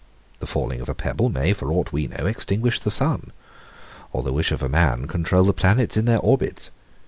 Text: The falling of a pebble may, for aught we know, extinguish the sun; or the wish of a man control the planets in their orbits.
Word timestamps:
The 0.39 0.47
falling 0.47 0.81
of 0.81 0.89
a 0.89 0.95
pebble 0.95 1.29
may, 1.29 1.53
for 1.53 1.71
aught 1.71 1.91
we 1.91 2.07
know, 2.07 2.25
extinguish 2.25 2.79
the 2.79 2.89
sun; 2.89 3.31
or 4.11 4.23
the 4.23 4.33
wish 4.33 4.51
of 4.51 4.63
a 4.63 4.67
man 4.67 5.05
control 5.05 5.43
the 5.43 5.53
planets 5.53 5.95
in 5.95 6.05
their 6.05 6.17
orbits. 6.17 6.71